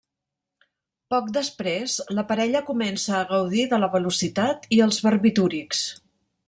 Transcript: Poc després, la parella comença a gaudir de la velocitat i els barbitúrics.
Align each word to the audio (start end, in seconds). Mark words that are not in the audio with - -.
Poc 1.15 1.27
després, 1.35 1.97
la 2.19 2.25
parella 2.31 2.63
comença 2.71 3.15
a 3.19 3.23
gaudir 3.35 3.69
de 3.75 3.81
la 3.85 3.93
velocitat 3.99 4.69
i 4.79 4.85
els 4.89 5.03
barbitúrics. 5.09 5.89